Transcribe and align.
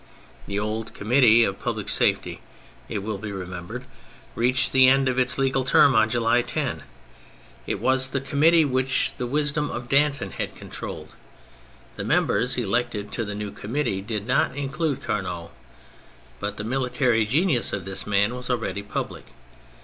The 0.47 0.57
old 0.57 0.95
Committee 0.95 1.43
of 1.43 1.59
Public 1.59 1.87
Safety, 1.87 2.41
it 2.89 3.03
will 3.03 3.19
be 3.19 3.31
remembered, 3.31 3.85
reached 4.33 4.71
the 4.71 4.87
end 4.89 5.07
of 5.07 5.19
its 5.19 5.37
legal 5.37 5.63
term 5.63 5.93
on 5.93 6.09
July 6.09 6.41
10. 6.41 6.81
It 7.67 7.79
was 7.79 8.09
the 8.09 8.19
Committee 8.19 8.65
184 8.65 9.13
THE 9.19 9.29
FRENCH 9.29 9.49
REVOLUTION 9.51 9.53
which 9.53 9.53
the 9.53 9.61
wisdom 9.61 9.69
of 9.69 9.89
Danton 9.89 10.31
had 10.39 10.55
controlled. 10.59 11.15
The 11.97 12.03
members 12.03 12.57
elected 12.57 13.11
to 13.11 13.23
the 13.23 13.35
new 13.35 13.51
Committee 13.51 14.01
did 14.01 14.25
not 14.25 14.55
include 14.57 15.03
Carnot, 15.03 15.51
but 16.39 16.57
the 16.57 16.63
military 16.63 17.23
genius 17.27 17.71
of 17.71 17.85
this 17.85 18.07
man 18.07 18.33
was 18.35 18.49
already 18.49 18.81
public. 18.81 19.25